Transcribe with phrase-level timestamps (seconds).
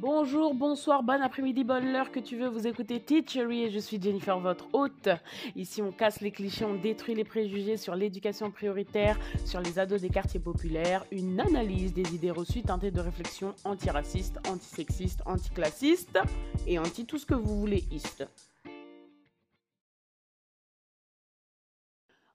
[0.00, 4.00] Bonjour, bonsoir, bon après-midi, bonne l'heure que tu veux, vous écoutez Teachery et je suis
[4.00, 5.08] Jennifer, votre hôte.
[5.56, 10.00] Ici, on casse les clichés, on détruit les préjugés sur l'éducation prioritaire, sur les ados
[10.00, 16.20] des quartiers populaires, une analyse des idées reçues teintées de réflexion antiraciste, antisexiste, anticlassiste
[16.68, 18.24] et anti tout ce que vous voulez, iste.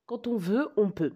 [0.06, 1.14] Quand on veut, on peut.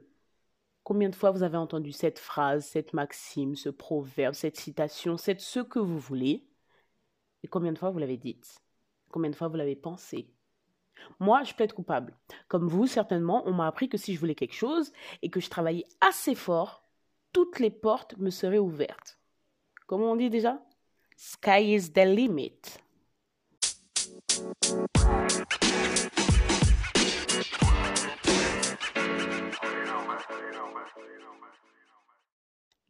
[0.88, 5.42] Combien de fois vous avez entendu cette phrase, cette maxime, ce proverbe, cette citation, cette
[5.42, 6.48] ce que vous voulez?
[7.44, 8.62] Et combien de fois vous l'avez dite?
[9.12, 10.30] Combien de fois vous l'avez pensé?
[11.20, 12.16] Moi, je peux être coupable.
[12.48, 15.50] Comme vous, certainement, on m'a appris que si je voulais quelque chose et que je
[15.50, 16.86] travaillais assez fort,
[17.34, 19.20] toutes les portes me seraient ouvertes.
[19.88, 20.58] Comment on dit déjà?
[21.18, 22.62] Sky is the limit.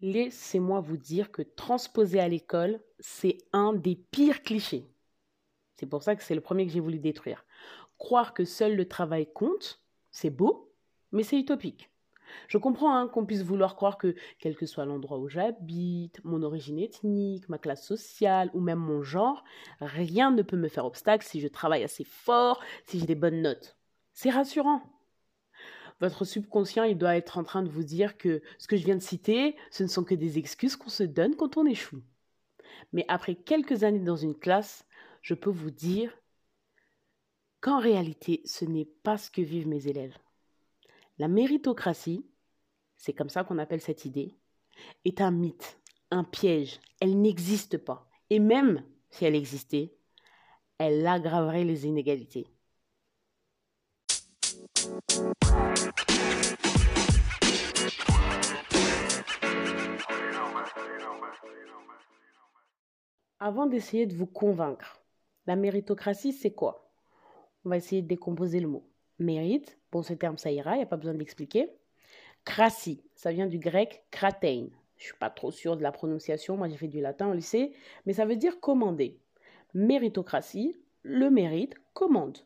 [0.02, 4.86] Laissez-moi vous dire que transposer à l'école, c'est un des pires clichés.
[5.76, 7.46] C'est pour ça que c'est le premier que j'ai voulu détruire.
[7.98, 9.82] Croire que seul le travail compte,
[10.12, 10.72] c'est beau,
[11.12, 11.90] mais c'est utopique.
[12.48, 16.44] Je comprends hein, qu'on puisse vouloir croire que, quel que soit l'endroit où j'habite, mon
[16.44, 19.44] origine ethnique, ma classe sociale ou même mon genre,
[19.80, 23.42] rien ne peut me faire obstacle si je travaille assez fort, si j'ai des bonnes
[23.42, 23.78] notes.
[24.14, 24.82] C'est rassurant
[26.00, 28.96] votre subconscient, il doit être en train de vous dire que ce que je viens
[28.96, 32.02] de citer, ce ne sont que des excuses qu'on se donne quand on échoue.
[32.94, 34.86] Mais après quelques années dans une classe,
[35.22, 36.16] je peux vous dire
[37.62, 40.18] qu'en réalité, ce n'est pas ce que vivent mes élèves.
[41.18, 42.26] La méritocratie,
[42.98, 44.36] c'est comme ça qu'on appelle cette idée,
[45.06, 45.80] est un mythe,
[46.12, 46.80] un piège.
[47.00, 48.08] Elle n'existe pas.
[48.30, 49.96] Et même si elle existait,
[50.78, 52.48] elle aggraverait les inégalités.
[63.40, 65.02] Avant d'essayer de vous convaincre,
[65.46, 66.92] la méritocratie, c'est quoi?
[67.66, 68.90] On va essayer de décomposer le mot.
[69.20, 71.72] Mérite, bon, ce terme, ça ira, il n'y a pas besoin de l'expliquer.
[72.46, 74.68] Cratie, ça vient du grec kratein.
[74.98, 77.74] Je suis pas trop sûre de la prononciation, moi j'ai fait du latin au lycée,
[78.06, 79.20] mais ça veut dire commander.
[79.74, 82.40] Méritocratie, le mérite commande.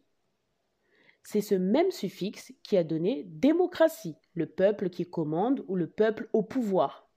[1.24, 6.30] C'est ce même suffixe qui a donné démocratie, le peuple qui commande ou le peuple
[6.34, 7.10] au pouvoir,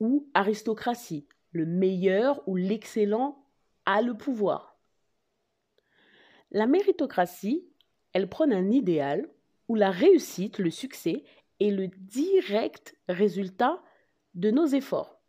[0.00, 3.44] ou aristocratie, le meilleur ou l'excellent
[3.86, 4.78] a le pouvoir.
[6.50, 7.66] La méritocratie,
[8.12, 9.28] elle prône un idéal
[9.68, 11.24] où la réussite, le succès,
[11.60, 13.82] est le direct résultat
[14.34, 15.20] de nos efforts.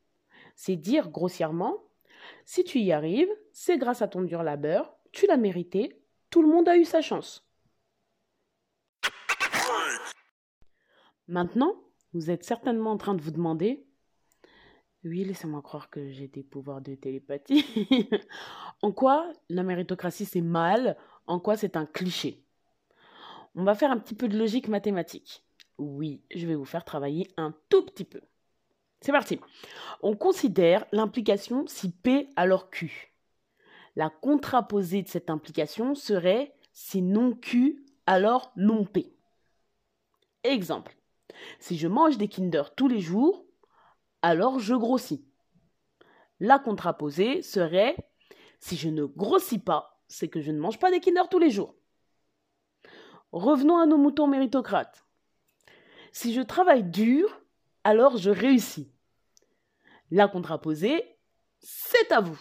[0.56, 1.84] C'est dire grossièrement,
[2.46, 6.48] si tu y arrives, c'est grâce à ton dur labeur, tu l'as mérité, tout le
[6.48, 7.45] monde a eu sa chance.
[11.28, 11.76] Maintenant,
[12.14, 13.86] vous êtes certainement en train de vous demander
[15.06, 17.64] oui, laissez-moi croire que j'ai des pouvoirs de télépathie.
[18.82, 20.98] en quoi la méritocratie c'est mal?
[21.28, 22.44] En quoi c'est un cliché?
[23.54, 25.44] On va faire un petit peu de logique mathématique.
[25.78, 28.20] Oui, je vais vous faire travailler un tout petit peu.
[29.00, 29.40] C'est parti.
[30.02, 33.14] On considère l'implication si P alors Q.
[33.96, 39.14] La contraposée de cette implication serait si non Q alors non P.
[40.44, 40.95] Exemple.
[41.60, 43.46] Si je mange des Kinder tous les jours,
[44.22, 45.26] alors je grossis.
[46.40, 47.96] La contraposée serait
[48.60, 51.52] si je ne grossis pas, c'est que je ne mange pas des Kinder tous les
[51.52, 51.76] jours.
[53.32, 55.06] Revenons à nos moutons méritocrates.
[56.12, 57.42] Si je travaille dur,
[57.84, 58.92] alors je réussis.
[60.12, 61.18] La contraposée,
[61.60, 62.40] c'est à vous.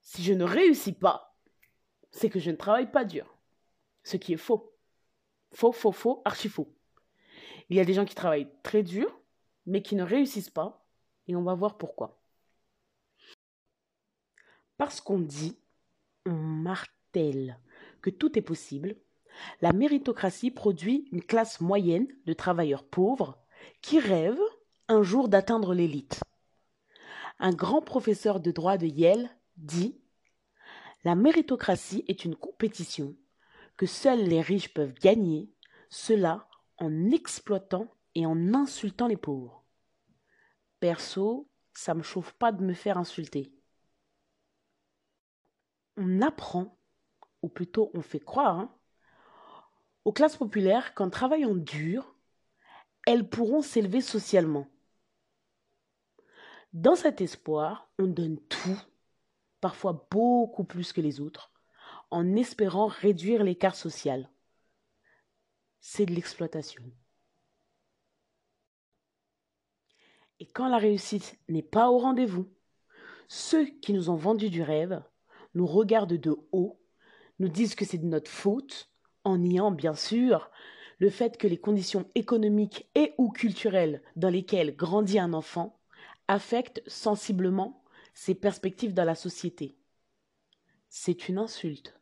[0.00, 1.36] Si je ne réussis pas,
[2.10, 3.36] c'est que je ne travaille pas dur.
[4.02, 4.73] Ce qui est faux.
[5.54, 6.68] Faux, faux, faux, archi faux.
[7.70, 9.20] Il y a des gens qui travaillent très dur,
[9.66, 10.84] mais qui ne réussissent pas,
[11.28, 12.20] et on va voir pourquoi.
[14.76, 15.56] Parce qu'on dit,
[16.26, 17.58] on martèle
[18.02, 18.96] que tout est possible,
[19.62, 23.38] la méritocratie produit une classe moyenne de travailleurs pauvres
[23.80, 24.38] qui rêvent
[24.88, 26.20] un jour d'atteindre l'élite.
[27.38, 29.98] Un grand professeur de droit de Yale dit
[31.04, 33.16] La méritocratie est une compétition
[33.76, 35.50] que seuls les riches peuvent gagner,
[35.90, 36.48] cela
[36.78, 39.64] en exploitant et en insultant les pauvres.
[40.80, 43.52] Perso, ça me chauffe pas de me faire insulter.
[45.96, 46.76] On apprend,
[47.42, 48.74] ou plutôt on fait croire, hein,
[50.04, 52.14] aux classes populaires qu'en travaillant dur,
[53.06, 54.66] elles pourront s'élever socialement.
[56.72, 58.80] Dans cet espoir, on donne tout,
[59.60, 61.53] parfois beaucoup plus que les autres,
[62.14, 64.30] en espérant réduire l'écart social.
[65.80, 66.84] C'est de l'exploitation.
[70.38, 72.48] Et quand la réussite n'est pas au rendez-vous,
[73.26, 75.02] ceux qui nous ont vendu du rêve
[75.54, 76.80] nous regardent de haut,
[77.40, 78.92] nous disent que c'est de notre faute,
[79.24, 80.52] en niant bien sûr
[81.00, 85.80] le fait que les conditions économiques et ou culturelles dans lesquelles grandit un enfant
[86.28, 87.82] affectent sensiblement
[88.14, 89.76] ses perspectives dans la société.
[90.88, 91.98] C'est une insulte.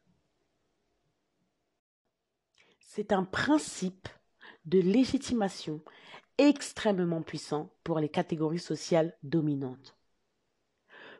[2.87, 4.09] C'est un principe
[4.65, 5.81] de légitimation
[6.39, 9.97] extrêmement puissant pour les catégories sociales dominantes.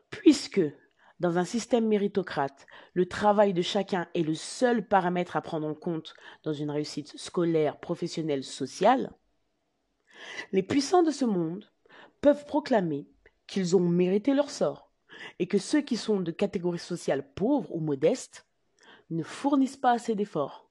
[0.09, 0.61] Puisque,
[1.19, 5.73] dans un système méritocrate, le travail de chacun est le seul paramètre à prendre en
[5.73, 6.13] compte
[6.43, 9.11] dans une réussite scolaire, professionnelle, sociale,
[10.51, 11.71] les puissants de ce monde
[12.21, 13.07] peuvent proclamer
[13.47, 14.91] qu'ils ont mérité leur sort
[15.39, 18.47] et que ceux qui sont de catégorie sociale pauvre ou modeste
[19.09, 20.62] ne fournissent pas assez d'efforts.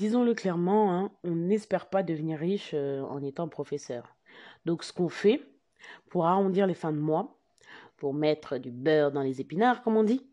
[0.00, 4.16] Disons-le clairement, hein, on n'espère pas devenir riche euh, en étant professeur.
[4.64, 5.46] Donc ce qu'on fait,
[6.08, 7.38] pour arrondir les fins de mois,
[7.98, 10.26] pour mettre du beurre dans les épinards, comme on dit,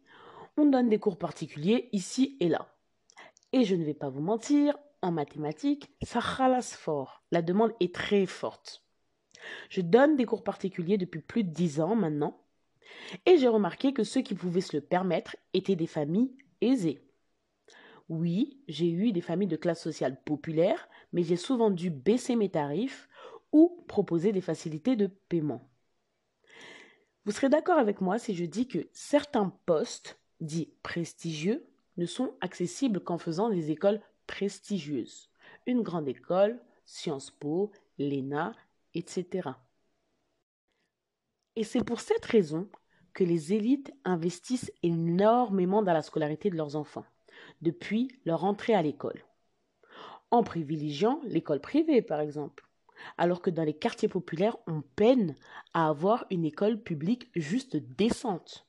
[0.55, 2.73] on donne des cours particuliers ici et là.
[3.51, 7.25] Et je ne vais pas vous mentir, en mathématiques, ça ralasse fort.
[7.33, 8.85] La demande est très forte.
[9.69, 12.39] Je donne des cours particuliers depuis plus de dix ans maintenant,
[13.25, 16.31] et j'ai remarqué que ceux qui pouvaient se le permettre étaient des familles
[16.61, 17.06] aisées.
[18.09, 22.50] Oui, j'ai eu des familles de classe sociale populaire, mais j'ai souvent dû baisser mes
[22.50, 23.09] tarifs
[23.51, 25.69] ou proposer des facilités de paiement.
[27.25, 31.68] Vous serez d'accord avec moi si je dis que certains postes dits prestigieux
[31.98, 35.30] ne sont accessibles qu'en faisant des écoles prestigieuses.
[35.65, 38.56] Une grande école, Sciences Po, l'ENA,
[38.94, 39.50] etc.
[41.57, 42.69] Et c'est pour cette raison
[43.13, 47.06] que les élites investissent énormément dans la scolarité de leurs enfants,
[47.62, 49.24] depuis leur entrée à l'école,
[50.31, 52.68] en privilégiant l'école privée par exemple
[53.18, 55.36] alors que dans les quartiers populaires, on peine
[55.74, 58.66] à avoir une école publique juste décente.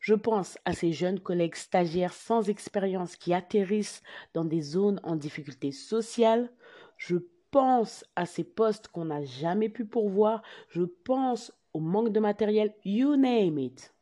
[0.00, 4.02] Je pense à ces jeunes collègues stagiaires sans expérience qui atterrissent
[4.34, 6.50] dans des zones en difficulté sociale.
[6.96, 7.16] Je
[7.52, 10.42] pense à ces postes qu'on n'a jamais pu pourvoir.
[10.68, 12.74] Je pense au manque de matériel.
[12.84, 13.94] You name it.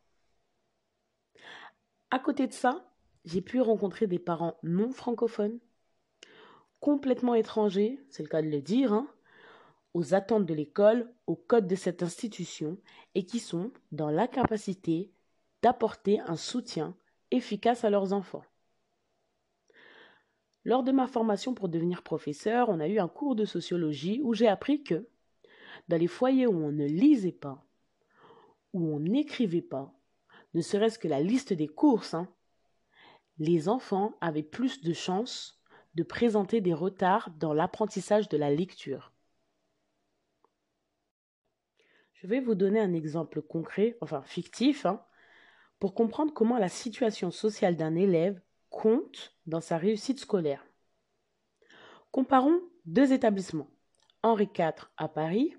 [2.09, 2.90] À côté de ça,
[3.25, 5.59] j'ai pu rencontrer des parents non francophones
[6.81, 9.07] complètement étrangers, c'est le cas de le dire, hein,
[9.93, 12.77] aux attentes de l'école, au code de cette institution,
[13.15, 15.11] et qui sont dans l'incapacité
[15.61, 16.95] d'apporter un soutien
[17.29, 18.43] efficace à leurs enfants.
[20.65, 24.33] Lors de ma formation pour devenir professeur, on a eu un cours de sociologie où
[24.33, 25.07] j'ai appris que
[25.87, 27.63] dans les foyers où on ne lisait pas,
[28.73, 29.93] où on n'écrivait pas,
[30.53, 32.27] ne serait-ce que la liste des courses, hein,
[33.41, 35.59] les enfants avaient plus de chances
[35.95, 39.11] de présenter des retards dans l'apprentissage de la lecture.
[42.13, 45.03] Je vais vous donner un exemple concret, enfin fictif, hein,
[45.79, 48.39] pour comprendre comment la situation sociale d'un élève
[48.69, 50.63] compte dans sa réussite scolaire.
[52.11, 53.71] Comparons deux établissements,
[54.21, 55.55] Henri IV à Paris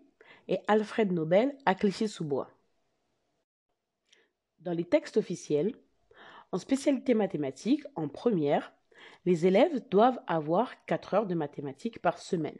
[0.46, 2.48] et Alfred Nobel à Clichy-sous-Bois.
[4.60, 5.74] Dans les textes officiels,
[6.52, 8.72] en spécialité mathématiques, en première,
[9.24, 12.58] les élèves doivent avoir 4 heures de mathématiques par semaine.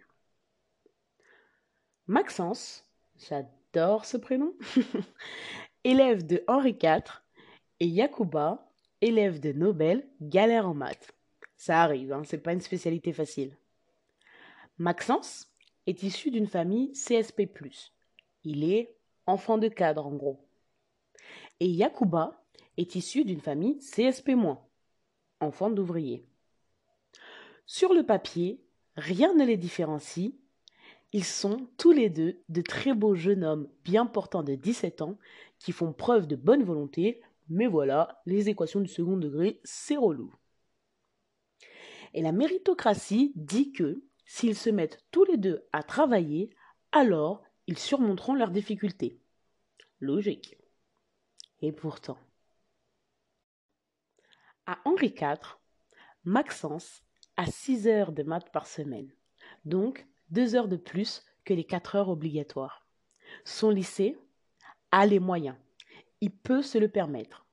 [2.07, 2.85] Maxence,
[3.17, 4.55] j'adore ce prénom,
[5.85, 7.23] élève de Henri IV,
[7.81, 11.13] et Yacouba, élève de Nobel, galère en maths.
[11.57, 13.57] Ça arrive, hein, c'est pas une spécialité facile.
[14.79, 15.53] Maxence
[15.87, 17.43] est issu d'une famille CSP.
[18.45, 20.45] Il est enfant de cadre en gros.
[21.61, 22.42] Et Yacouba
[22.77, 24.59] est issu d'une famille CSP-,
[25.41, 26.27] enfant d'ouvrier.
[27.67, 28.61] Sur le papier,
[28.97, 30.33] rien ne les différencie.
[31.13, 35.19] Ils sont tous les deux de très beaux jeunes hommes bien portants de 17 ans
[35.59, 40.35] qui font preuve de bonne volonté, mais voilà, les équations du second degré, c'est relou.
[42.15, 46.51] Et la méritocratie dit que s'ils se mettent tous les deux à travailler,
[46.93, 49.19] alors ils surmonteront leurs difficultés.
[50.01, 50.57] Logique.
[51.61, 52.19] Et pourtant.
[54.67, 55.59] À Henri IV,
[56.25, 57.03] Maxence
[57.37, 59.11] à 6 heures de maths par semaine,
[59.65, 62.87] donc 2 heures de plus que les 4 heures obligatoires.
[63.45, 64.17] Son lycée
[64.93, 65.57] a les moyens,
[66.21, 67.45] il peut se le permettre.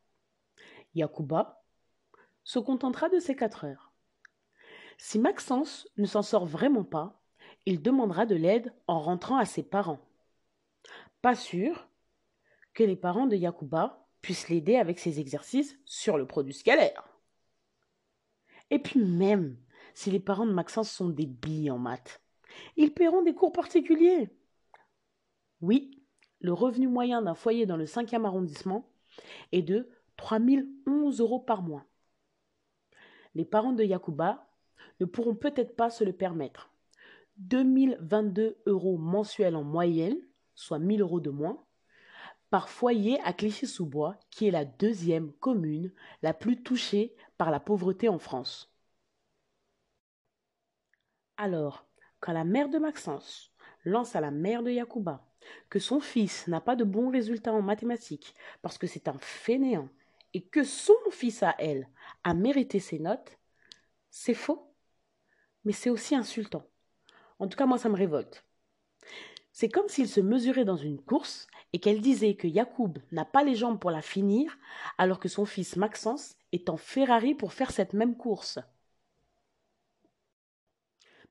[0.93, 1.63] Yakuba
[2.43, 3.91] se contentera de ces 4 heures.
[4.99, 7.19] Si Maxence ne s'en sort vraiment pas,
[7.65, 10.05] il demandera de l'aide en rentrant à ses parents.
[11.23, 11.87] Pas sûr
[12.73, 17.07] que les parents de Yakuba puissent l'aider avec ses exercices sur le produit scalaire.
[18.69, 19.57] Et puis même
[19.93, 22.21] si les parents de Maxence sont des billes en maths.
[22.77, 24.29] Ils paieront des cours particuliers.
[25.61, 26.03] Oui,
[26.39, 28.89] le revenu moyen d'un foyer dans le 5e arrondissement
[29.51, 31.85] est de 3011 euros par mois.
[33.35, 34.47] Les parents de Yakuba
[34.99, 36.71] ne pourront peut-être pas se le permettre.
[37.37, 40.17] 2022 euros mensuels en moyenne,
[40.55, 41.63] soit 1000 euros de moins,
[42.49, 45.91] par foyer à Clichy-sous-Bois, qui est la deuxième commune
[46.21, 48.73] la plus touchée par la pauvreté en France.
[51.37, 51.85] Alors,
[52.19, 53.51] quand la mère de Maxence
[53.85, 55.25] lance à la mère de Yakuba
[55.69, 59.89] que son fils n'a pas de bons résultats en mathématiques parce que c'est un fainéant
[60.33, 61.87] et que son fils à elle
[62.23, 63.37] a mérité ses notes,
[64.09, 64.73] c'est faux,
[65.63, 66.65] mais c'est aussi insultant.
[67.39, 68.45] En tout cas, moi, ça me révolte.
[69.51, 73.43] C'est comme s'il se mesurait dans une course et qu'elle disait que Yacoub n'a pas
[73.43, 74.57] les jambes pour la finir,
[74.97, 78.59] alors que son fils Maxence est en Ferrari pour faire cette même course.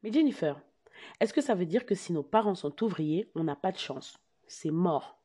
[0.02, 0.60] Mais Jennifer,
[1.20, 3.78] est-ce que ça veut dire que si nos parents sont ouvriers, on n'a pas de
[3.78, 4.18] chance?
[4.46, 5.18] C'est mort.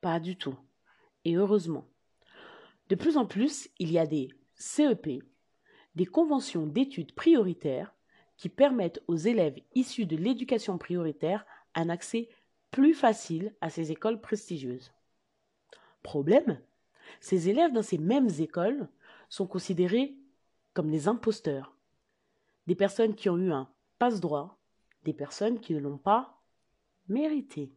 [0.00, 0.56] Pas du tout.
[1.24, 1.86] Et heureusement.
[2.88, 5.22] De plus en plus, il y a des CEP,
[5.94, 7.94] des conventions d'études prioritaires,
[8.36, 12.28] qui permettent aux élèves issus de l'éducation prioritaire un accès
[12.70, 14.92] plus facile à ces écoles prestigieuses.
[16.02, 16.60] Problème
[17.20, 18.88] Ces élèves dans ces mêmes écoles
[19.28, 20.16] sont considérés
[20.74, 21.74] comme des imposteurs,
[22.66, 24.58] des personnes qui ont eu un passe-droit,
[25.04, 26.40] des personnes qui ne l'ont pas
[27.08, 27.72] mérité.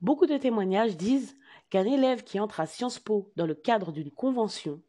[0.00, 1.36] Beaucoup de témoignages disent
[1.70, 4.80] qu'un élève qui entre à Sciences Po dans le cadre d'une convention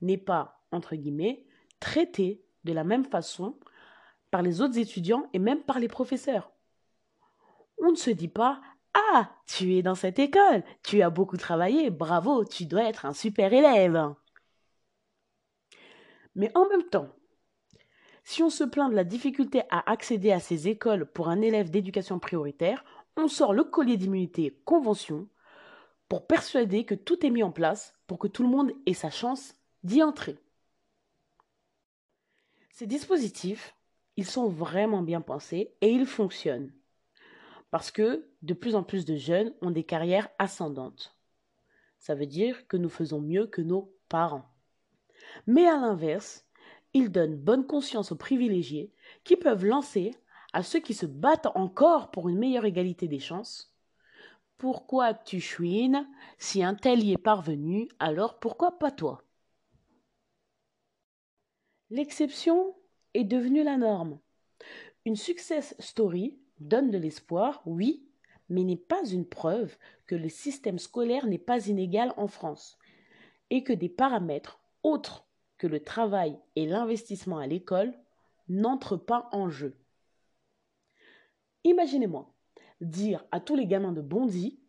[0.00, 1.44] n'est pas, entre guillemets,
[1.80, 3.58] traité de la même façon
[4.30, 6.53] par les autres étudiants et même par les professeurs.
[7.86, 8.62] On ne se dit pas
[8.94, 13.12] Ah, tu es dans cette école, tu as beaucoup travaillé, bravo, tu dois être un
[13.12, 14.14] super élève.
[16.34, 17.14] Mais en même temps,
[18.24, 21.70] si on se plaint de la difficulté à accéder à ces écoles pour un élève
[21.70, 22.84] d'éducation prioritaire,
[23.18, 25.28] on sort le collier d'immunité convention
[26.08, 29.10] pour persuader que tout est mis en place pour que tout le monde ait sa
[29.10, 30.38] chance d'y entrer.
[32.70, 33.76] Ces dispositifs,
[34.16, 36.72] ils sont vraiment bien pensés et ils fonctionnent.
[37.74, 41.16] Parce que de plus en plus de jeunes ont des carrières ascendantes.
[41.98, 44.48] Ça veut dire que nous faisons mieux que nos parents.
[45.48, 46.46] Mais à l'inverse,
[46.92, 48.92] ils donnent bonne conscience aux privilégiés
[49.24, 50.14] qui peuvent lancer
[50.52, 53.74] à ceux qui se battent encore pour une meilleure égalité des chances.
[54.56, 59.24] Pourquoi tu chouines Si un tel y est parvenu, alors pourquoi pas toi?
[61.90, 62.76] L'exception
[63.14, 64.20] est devenue la norme.
[65.06, 68.06] Une success story donne de l'espoir, oui,
[68.48, 72.78] mais n'est pas une preuve que le système scolaire n'est pas inégal en France
[73.50, 75.26] et que des paramètres autres
[75.58, 77.94] que le travail et l'investissement à l'école
[78.48, 79.76] n'entrent pas en jeu.
[81.64, 82.30] Imaginez-moi
[82.80, 84.60] dire à tous les gamins de Bondy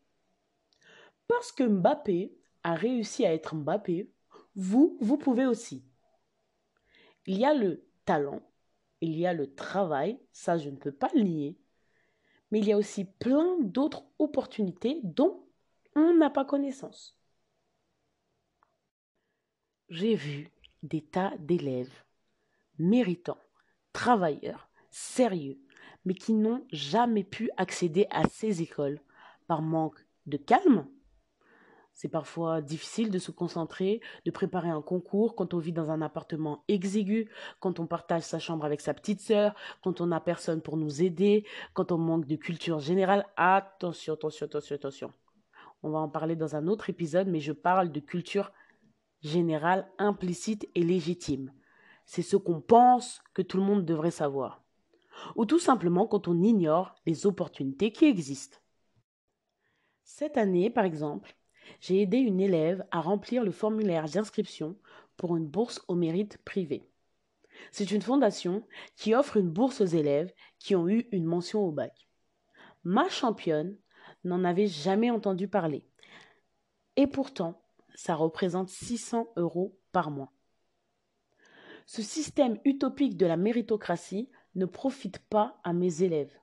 [1.27, 4.09] parce que Mbappé a réussi à être Mbappé,
[4.55, 5.83] vous, vous pouvez aussi.
[7.25, 8.41] Il y a le talent,
[9.01, 11.57] il y a le travail, ça je ne peux pas le nier,
[12.55, 15.43] mais il y a aussi plein d'autres opportunités dont
[15.93, 17.19] on n'a pas connaissance.
[19.89, 20.49] J'ai vu
[20.81, 21.91] des tas d'élèves
[22.79, 23.41] méritants,
[23.91, 25.59] travailleurs, sérieux,
[26.05, 29.01] mais qui n'ont jamais pu accéder à ces écoles
[29.47, 30.87] par manque de calme,
[31.95, 36.01] c'est parfois difficile de se concentrer, de préparer un concours quand on vit dans un
[36.01, 40.61] appartement exigu, quand on partage sa chambre avec sa petite sœur, quand on n'a personne
[40.61, 43.25] pour nous aider, quand on manque de culture générale.
[43.37, 45.13] Attention, attention, attention, attention.
[45.83, 48.51] On va en parler dans un autre épisode, mais je parle de culture
[49.21, 51.53] générale implicite et légitime.
[52.05, 54.61] C'est ce qu'on pense que tout le monde devrait savoir.
[55.37, 58.57] Ou tout simplement quand on ignore les opportunités qui existent.
[60.03, 61.33] Cette année, par exemple,
[61.81, 64.75] j'ai aidé une élève à remplir le formulaire d'inscription
[65.17, 66.87] pour une bourse au mérite privé.
[67.71, 71.71] C'est une fondation qui offre une bourse aux élèves qui ont eu une mention au
[71.71, 72.07] bac.
[72.83, 73.77] Ma championne
[74.23, 75.85] n'en avait jamais entendu parler.
[76.97, 77.61] Et pourtant,
[77.93, 80.31] ça représente 600 euros par mois.
[81.85, 86.33] Ce système utopique de la méritocratie ne profite pas à mes élèves.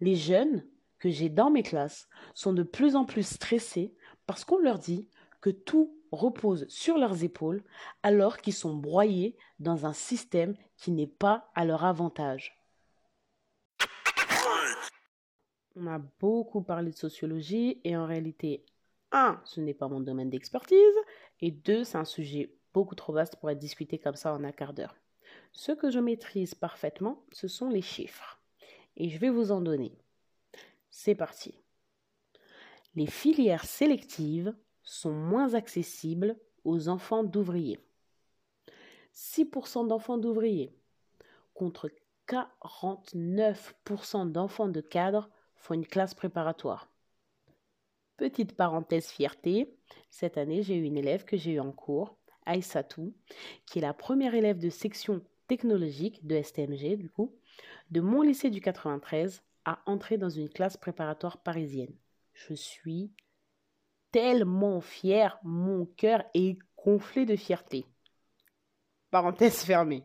[0.00, 0.66] Les jeunes
[1.06, 3.94] que j'ai dans mes classes sont de plus en plus stressés
[4.26, 5.08] parce qu'on leur dit
[5.40, 7.62] que tout repose sur leurs épaules
[8.02, 12.60] alors qu'ils sont broyés dans un système qui n'est pas à leur avantage.
[15.76, 18.64] On a beaucoup parlé de sociologie et en réalité,
[19.12, 20.96] un, ce n'est pas mon domaine d'expertise
[21.40, 24.52] et deux, c'est un sujet beaucoup trop vaste pour être discuté comme ça en un
[24.52, 24.96] quart d'heure.
[25.52, 28.40] Ce que je maîtrise parfaitement, ce sont les chiffres.
[28.96, 29.92] Et je vais vous en donner.
[30.90, 31.54] C'est parti.
[32.94, 37.78] Les filières sélectives sont moins accessibles aux enfants d'ouvriers.
[39.14, 40.74] 6% d'enfants d'ouvriers
[41.54, 41.90] contre
[42.28, 46.90] 49% d'enfants de cadres font une classe préparatoire.
[48.16, 49.76] Petite parenthèse fierté,
[50.10, 52.16] cette année j'ai eu une élève que j'ai eu en cours,
[52.46, 53.14] Aïssatou,
[53.66, 57.34] qui est la première élève de section technologique de STMG du coup,
[57.90, 61.94] de mon lycée du 93 à entrer dans une classe préparatoire parisienne.
[62.32, 63.12] Je suis
[64.12, 67.84] tellement fière, mon cœur est gonflé de fierté.
[69.10, 70.04] Parenthèse fermée.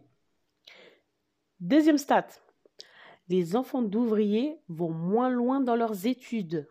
[1.60, 2.28] Deuxième stat.
[3.30, 6.68] Les enfants d'ouvriers vont moins loin dans leurs études.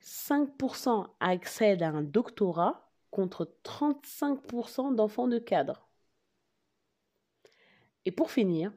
[0.00, 5.88] 5% accèdent à un doctorat contre 35% d'enfants de cadre.
[8.04, 8.72] Et pour finir,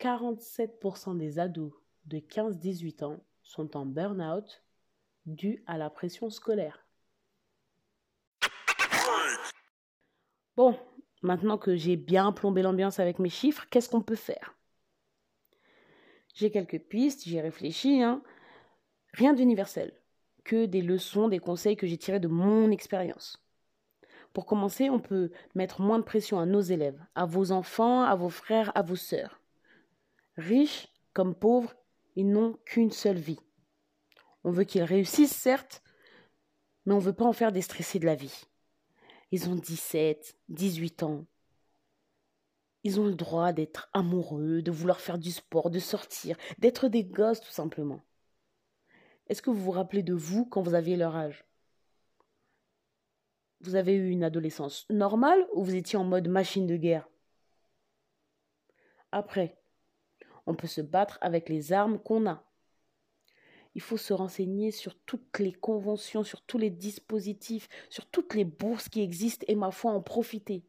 [0.00, 1.72] 47% des ados
[2.06, 4.62] de 15-18 ans sont en burn-out
[5.26, 6.84] dû à la pression scolaire.
[10.56, 10.76] Bon,
[11.22, 14.54] maintenant que j'ai bien plombé l'ambiance avec mes chiffres, qu'est-ce qu'on peut faire?
[16.34, 18.02] J'ai quelques pistes, j'y ai réfléchi.
[18.02, 18.22] Hein.
[19.12, 19.92] Rien d'universel,
[20.44, 23.42] que des leçons, des conseils que j'ai tirés de mon expérience.
[24.32, 28.14] Pour commencer, on peut mettre moins de pression à nos élèves, à vos enfants, à
[28.14, 29.37] vos frères, à vos sœurs.
[30.38, 31.74] Riches comme pauvres,
[32.14, 33.40] ils n'ont qu'une seule vie.
[34.44, 35.82] On veut qu'ils réussissent, certes,
[36.86, 38.46] mais on ne veut pas en faire des stressés de la vie.
[39.32, 41.26] Ils ont 17, 18 ans.
[42.84, 47.04] Ils ont le droit d'être amoureux, de vouloir faire du sport, de sortir, d'être des
[47.04, 48.00] gosses tout simplement.
[49.26, 51.44] Est-ce que vous vous rappelez de vous quand vous aviez leur âge?
[53.60, 57.08] Vous avez eu une adolescence normale ou vous étiez en mode machine de guerre?
[59.10, 59.57] Après,
[60.48, 62.42] on peut se battre avec les armes qu'on a.
[63.74, 68.46] Il faut se renseigner sur toutes les conventions, sur tous les dispositifs, sur toutes les
[68.46, 70.64] bourses qui existent et ma foi en profiter.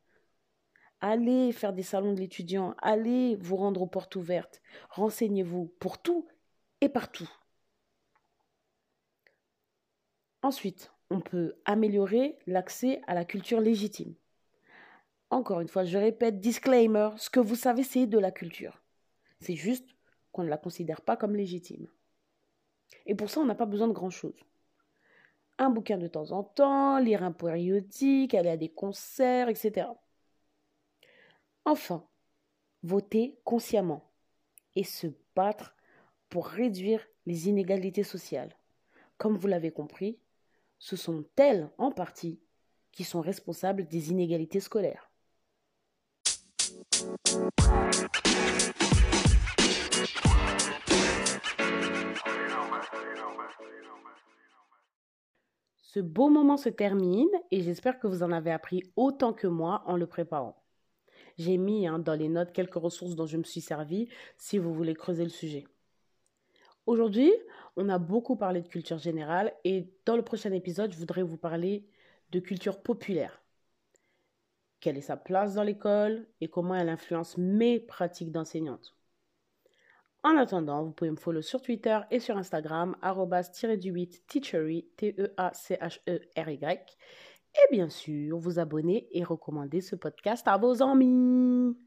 [1.00, 6.28] Allez faire des salons de l'étudiant, allez vous rendre aux portes ouvertes, renseignez-vous pour tout
[6.82, 7.30] et partout.
[10.42, 14.14] Ensuite, on peut améliorer l'accès à la culture légitime.
[15.30, 18.82] Encore une fois, je répète, disclaimer, ce que vous savez, c'est de la culture.
[19.42, 19.88] C'est juste
[20.32, 21.88] qu'on ne la considère pas comme légitime.
[23.06, 24.40] Et pour ça, on n'a pas besoin de grand-chose.
[25.58, 29.88] Un bouquin de temps en temps, lire un périodique, aller à des concerts, etc.
[31.66, 32.08] Enfin,
[32.84, 34.10] voter consciemment
[34.76, 35.76] et se battre
[36.30, 38.56] pour réduire les inégalités sociales.
[39.18, 40.18] Comme vous l'avez compris,
[40.78, 42.40] ce sont elles, en partie,
[42.92, 45.12] qui sont responsables des inégalités scolaires.
[55.78, 59.82] Ce beau moment se termine et j'espère que vous en avez appris autant que moi
[59.88, 60.62] en le préparant.
[61.40, 64.74] J'ai mis hein, dans les notes quelques ressources dont je me suis servi si vous
[64.74, 65.66] voulez creuser le sujet.
[66.86, 67.34] Aujourd'hui,
[67.76, 71.38] on a beaucoup parlé de culture générale et dans le prochain épisode, je voudrais vous
[71.38, 71.88] parler
[72.32, 73.42] de culture populaire.
[74.80, 78.99] Quelle est sa place dans l'école et comment elle influence mes pratiques d'enseignante?
[80.22, 86.98] En attendant, vous pouvez me follow sur Twitter et sur Instagram, arrobas-du-8 teachery, T-E-A-C-H-E-R-Y.
[87.56, 91.78] Et bien sûr, vous abonner et recommander ce podcast à vos amis.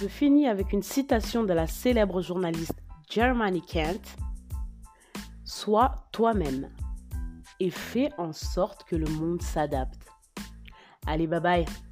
[0.00, 4.16] Je finis avec une citation de la célèbre journaliste Germany Kent.
[5.44, 6.72] Sois toi-même
[7.60, 10.05] et fais en sorte que le monde s'adapte.
[11.06, 11.85] Allez, bye bye